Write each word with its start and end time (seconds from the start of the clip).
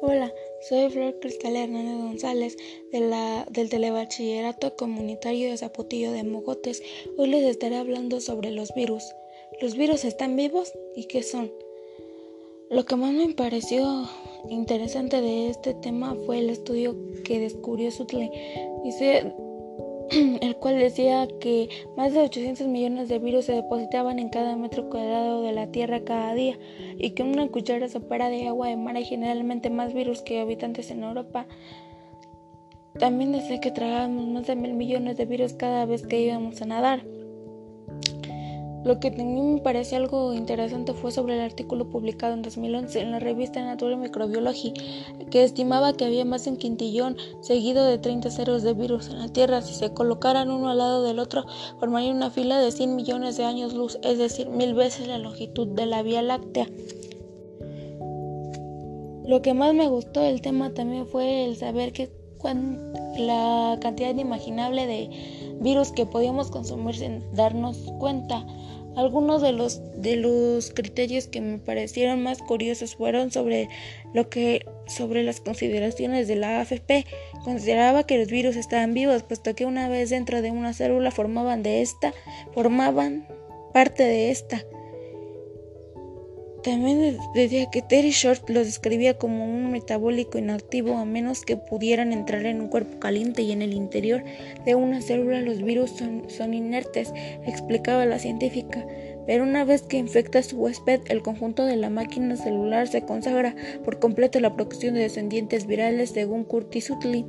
Soy 0.00 0.90
Flor 0.90 1.18
Cristal 1.20 1.56
Hernández 1.56 1.96
González 1.96 2.56
de 2.92 3.00
la, 3.00 3.46
del 3.50 3.68
Telebachillerato 3.68 4.76
Comunitario 4.76 5.50
de 5.50 5.56
Zapotillo 5.56 6.12
de 6.12 6.22
Mogotes. 6.22 6.82
Hoy 7.16 7.28
les 7.28 7.44
estaré 7.44 7.76
hablando 7.76 8.20
sobre 8.20 8.52
los 8.52 8.72
virus. 8.74 9.02
¿Los 9.60 9.76
virus 9.76 10.04
están 10.04 10.36
vivos 10.36 10.72
y 10.94 11.04
qué 11.06 11.22
son? 11.22 11.52
Lo 12.70 12.84
que 12.84 12.96
más 12.96 13.12
me 13.12 13.34
pareció 13.34 14.08
interesante 14.48 15.20
de 15.20 15.50
este 15.50 15.74
tema 15.74 16.16
fue 16.26 16.38
el 16.38 16.50
estudio 16.50 16.96
que 17.24 17.40
descubrió 17.40 17.90
Sutley. 17.90 18.30
Dice 18.84 19.34
el 20.40 20.56
cual 20.56 20.78
decía 20.78 21.28
que 21.40 21.68
más 21.96 22.12
de 22.12 22.20
800 22.20 22.66
millones 22.66 23.08
de 23.08 23.18
virus 23.18 23.46
se 23.46 23.52
depositaban 23.52 24.18
en 24.18 24.28
cada 24.28 24.56
metro 24.56 24.88
cuadrado 24.88 25.42
de 25.42 25.52
la 25.52 25.70
Tierra 25.70 26.00
cada 26.04 26.34
día 26.34 26.58
y 26.96 27.10
que 27.10 27.22
una 27.22 27.48
cuchara 27.48 27.88
sopera 27.88 28.28
de 28.28 28.48
agua 28.48 28.68
de 28.68 28.76
mar 28.76 28.96
hay 28.96 29.04
generalmente 29.04 29.70
más 29.70 29.92
virus 29.92 30.22
que 30.22 30.40
habitantes 30.40 30.90
en 30.90 31.02
Europa. 31.02 31.46
También 32.98 33.32
decía 33.32 33.60
que 33.60 33.70
tragábamos 33.70 34.26
más 34.26 34.46
de 34.46 34.56
mil 34.56 34.74
millones 34.74 35.16
de 35.16 35.26
virus 35.26 35.52
cada 35.52 35.84
vez 35.84 36.06
que 36.06 36.20
íbamos 36.20 36.60
a 36.62 36.66
nadar. 36.66 37.04
Lo 38.84 39.00
que 39.00 39.10
también 39.10 39.54
me 39.54 39.60
pareció 39.60 39.98
algo 39.98 40.32
interesante 40.32 40.92
fue 40.92 41.10
sobre 41.10 41.34
el 41.34 41.40
artículo 41.40 41.90
publicado 41.90 42.34
en 42.34 42.42
2011 42.42 43.00
en 43.00 43.10
la 43.10 43.18
revista 43.18 43.62
Nature 43.62 43.96
Microbiology, 43.96 44.72
que 45.30 45.42
estimaba 45.42 45.92
que 45.92 46.04
había 46.04 46.24
más 46.24 46.44
de 46.44 46.52
un 46.52 46.56
quintillón 46.56 47.16
seguido 47.40 47.84
de 47.84 47.98
30 47.98 48.30
ceros 48.30 48.62
de 48.62 48.74
virus 48.74 49.08
en 49.08 49.18
la 49.18 49.28
Tierra. 49.28 49.62
Si 49.62 49.74
se 49.74 49.92
colocaran 49.92 50.50
uno 50.50 50.68
al 50.68 50.78
lado 50.78 51.02
del 51.02 51.18
otro, 51.18 51.44
formaría 51.80 52.12
una 52.12 52.30
fila 52.30 52.60
de 52.60 52.70
100 52.70 52.94
millones 52.94 53.36
de 53.36 53.44
años 53.44 53.74
luz, 53.74 53.98
es 54.02 54.18
decir, 54.18 54.48
mil 54.48 54.74
veces 54.74 55.08
la 55.08 55.18
longitud 55.18 55.66
de 55.68 55.86
la 55.86 56.02
Vía 56.02 56.22
Láctea. 56.22 56.68
Lo 59.26 59.42
que 59.42 59.52
más 59.52 59.74
me 59.74 59.88
gustó 59.88 60.20
del 60.20 60.40
tema 60.40 60.70
también 60.70 61.06
fue 61.06 61.44
el 61.44 61.56
saber 61.56 61.92
que 61.92 62.10
la 63.18 63.76
cantidad 63.80 64.10
inimaginable 64.10 64.86
de 64.86 65.10
virus 65.60 65.92
que 65.92 66.06
podíamos 66.06 66.50
consumir 66.50 66.96
sin 66.96 67.22
darnos 67.34 67.76
cuenta. 67.98 68.46
Algunos 68.96 69.42
de 69.42 69.52
los, 69.52 69.80
de 69.96 70.16
los 70.16 70.70
criterios 70.70 71.28
que 71.28 71.40
me 71.40 71.58
parecieron 71.58 72.22
más 72.22 72.38
curiosos 72.38 72.96
fueron 72.96 73.30
sobre 73.30 73.68
lo 74.12 74.28
que 74.28 74.66
sobre 74.88 75.22
las 75.22 75.40
consideraciones 75.40 76.26
de 76.26 76.36
la 76.36 76.60
AFP. 76.60 77.06
Consideraba 77.44 78.04
que 78.04 78.18
los 78.18 78.28
virus 78.28 78.56
estaban 78.56 78.94
vivos, 78.94 79.22
puesto 79.22 79.54
que 79.54 79.66
una 79.66 79.88
vez 79.88 80.10
dentro 80.10 80.42
de 80.42 80.50
una 80.50 80.72
célula 80.72 81.10
formaban 81.10 81.62
de 81.62 81.82
esta, 81.82 82.12
formaban 82.52 83.28
parte 83.72 84.02
de 84.02 84.30
esta. 84.30 84.64
También 86.62 87.18
decía 87.34 87.70
que 87.70 87.82
Terry 87.82 88.10
Short 88.10 88.50
los 88.50 88.66
describía 88.66 89.16
como 89.16 89.44
un 89.44 89.70
metabólico 89.70 90.38
inactivo 90.38 90.96
a 90.96 91.04
menos 91.04 91.42
que 91.42 91.56
pudieran 91.56 92.12
entrar 92.12 92.46
en 92.46 92.60
un 92.60 92.68
cuerpo 92.68 92.98
caliente 92.98 93.42
y 93.42 93.52
en 93.52 93.62
el 93.62 93.72
interior 93.72 94.24
de 94.64 94.74
una 94.74 95.00
célula 95.00 95.40
los 95.40 95.62
virus 95.62 95.90
son, 95.90 96.28
son 96.28 96.54
inertes, 96.54 97.12
explicaba 97.46 98.06
la 98.06 98.18
científica. 98.18 98.84
Pero 99.24 99.44
una 99.44 99.64
vez 99.64 99.82
que 99.82 99.98
infecta 99.98 100.40
a 100.40 100.42
su 100.42 100.56
huésped, 100.56 101.02
el 101.08 101.22
conjunto 101.22 101.64
de 101.64 101.76
la 101.76 101.90
máquina 101.90 102.36
celular 102.36 102.88
se 102.88 103.02
consagra 103.02 103.54
por 103.84 104.00
completo 104.00 104.38
a 104.38 104.42
la 104.42 104.54
producción 104.54 104.94
de 104.94 105.00
descendientes 105.00 105.66
virales 105.66 106.10
según 106.10 106.44
Curtis 106.44 106.90
Utley. 106.90 107.24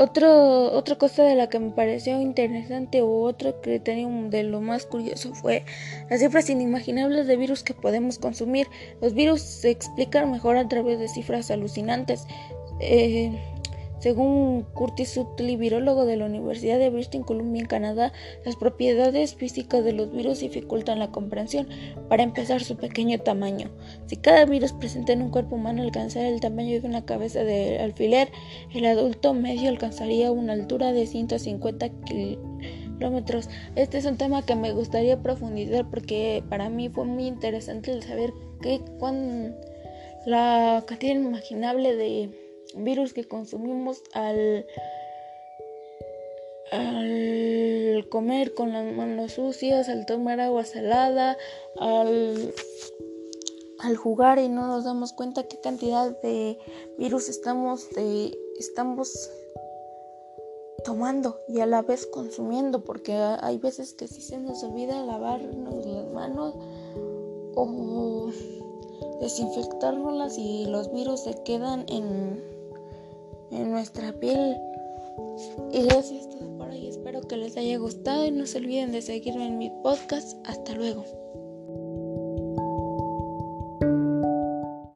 Otro, 0.00 0.72
otra 0.72 0.96
cosa 0.96 1.24
de 1.24 1.34
la 1.34 1.50
que 1.50 1.58
me 1.58 1.72
pareció 1.72 2.18
interesante 2.22 3.02
o 3.02 3.20
otro 3.20 3.60
criterio 3.60 4.08
de 4.30 4.44
lo 4.44 4.62
más 4.62 4.86
curioso 4.86 5.34
fue 5.34 5.66
las 6.08 6.20
cifras 6.20 6.48
inimaginables 6.48 7.26
de 7.26 7.36
virus 7.36 7.62
que 7.62 7.74
podemos 7.74 8.18
consumir. 8.18 8.66
Los 9.02 9.12
virus 9.12 9.42
se 9.42 9.68
explican 9.68 10.30
mejor 10.30 10.56
a 10.56 10.66
través 10.68 10.98
de 10.98 11.06
cifras 11.06 11.50
alucinantes. 11.50 12.26
Eh, 12.80 13.38
según 14.00 14.62
Curtis 14.74 15.10
Sutley, 15.10 15.56
virólogo 15.56 16.06
de 16.06 16.16
la 16.16 16.24
Universidad 16.24 16.78
de 16.78 16.88
Bristol 16.88 17.26
Columbia 17.26 17.60
en 17.60 17.68
Canadá, 17.68 18.12
las 18.46 18.56
propiedades 18.56 19.34
físicas 19.34 19.84
de 19.84 19.92
los 19.92 20.10
virus 20.10 20.40
dificultan 20.40 20.98
la 20.98 21.10
comprensión. 21.10 21.68
Para 22.08 22.22
empezar, 22.22 22.62
su 22.62 22.76
pequeño 22.76 23.20
tamaño. 23.20 23.70
Si 24.06 24.16
cada 24.16 24.46
virus 24.46 24.72
presente 24.72 25.12
en 25.12 25.20
un 25.20 25.30
cuerpo 25.30 25.56
humano 25.56 25.82
alcanzara 25.82 26.28
el 26.28 26.40
tamaño 26.40 26.80
de 26.80 26.88
una 26.88 27.04
cabeza 27.04 27.44
de 27.44 27.78
alfiler, 27.78 28.30
el 28.74 28.86
adulto 28.86 29.34
medio 29.34 29.68
alcanzaría 29.68 30.32
una 30.32 30.54
altura 30.54 30.92
de 30.92 31.06
150 31.06 31.90
kilómetros. 32.06 33.50
Este 33.76 33.98
es 33.98 34.06
un 34.06 34.16
tema 34.16 34.46
que 34.46 34.56
me 34.56 34.72
gustaría 34.72 35.22
profundizar 35.22 35.88
porque 35.90 36.42
para 36.48 36.70
mí 36.70 36.88
fue 36.88 37.04
muy 37.04 37.26
interesante 37.26 37.92
el 37.92 38.02
saber 38.02 38.32
qué, 38.62 38.80
cuán, 38.98 39.56
la 40.24 40.84
cantidad 40.86 41.12
inimaginable 41.12 41.96
de 41.96 42.49
virus 42.74 43.12
que 43.12 43.24
consumimos 43.24 44.02
al, 44.12 44.66
al 46.72 48.06
comer 48.10 48.54
con 48.54 48.72
las 48.72 48.92
manos 48.92 49.32
sucias, 49.32 49.88
al 49.88 50.06
tomar 50.06 50.40
agua 50.40 50.64
salada, 50.64 51.36
al, 51.78 52.54
al 53.78 53.96
jugar 53.96 54.38
y 54.38 54.48
no 54.48 54.66
nos 54.66 54.84
damos 54.84 55.12
cuenta 55.12 55.44
qué 55.44 55.58
cantidad 55.60 56.10
de 56.22 56.58
virus 56.98 57.28
estamos, 57.28 57.90
de, 57.90 58.36
estamos 58.58 59.30
tomando 60.84 61.40
y 61.48 61.60
a 61.60 61.66
la 61.66 61.82
vez 61.82 62.06
consumiendo 62.06 62.84
porque 62.84 63.12
hay 63.14 63.58
veces 63.58 63.92
que 63.94 64.08
si 64.08 64.22
se 64.22 64.38
nos 64.38 64.62
olvida 64.62 65.04
lavarnos 65.04 65.86
las 65.86 66.06
manos 66.10 66.54
o 67.54 68.30
desinfectárnoslas 69.20 70.38
y 70.38 70.66
los 70.66 70.92
virus 70.92 71.24
se 71.24 71.34
quedan 71.42 71.84
en 71.88 72.42
en 73.50 73.70
nuestra 73.70 74.12
piel. 74.12 74.56
Y 75.72 75.82
gracias 75.84 76.28
todo 76.28 76.56
por 76.58 76.70
hoy. 76.70 76.88
Espero 76.88 77.20
que 77.22 77.36
les 77.36 77.56
haya 77.56 77.78
gustado 77.78 78.26
y 78.26 78.30
no 78.30 78.46
se 78.46 78.58
olviden 78.58 78.92
de 78.92 79.02
seguirme 79.02 79.46
en 79.46 79.58
mi 79.58 79.70
podcast. 79.82 80.38
Hasta 80.46 80.74
luego. 80.74 81.04